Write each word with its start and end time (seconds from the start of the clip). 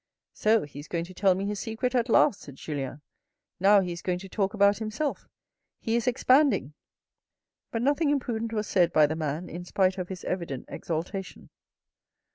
"So 0.43 0.63
he 0.63 0.79
is 0.79 0.87
going 0.87 1.03
to 1.05 1.13
tell 1.13 1.35
me 1.35 1.45
his 1.45 1.59
secret 1.59 1.93
at 1.93 2.09
last," 2.09 2.41
said 2.41 2.55
Julien. 2.55 2.93
M 2.93 3.01
Now 3.59 3.81
he 3.81 3.91
is 3.91 4.01
going 4.01 4.17
to 4.17 4.27
talk 4.27 4.55
about 4.55 4.79
himself. 4.79 5.27
He 5.79 5.95
is 5.95 6.07
expanding." 6.07 6.73
But 7.69 7.83
nothing 7.83 8.09
imprudent 8.09 8.51
was 8.51 8.65
said 8.65 8.91
by 8.91 9.05
the 9.05 9.15
man 9.15 9.47
in 9.47 9.63
spite 9.63 9.99
of 9.99 10.09
his 10.09 10.23
evident 10.23 10.65
exaltation. 10.69 11.51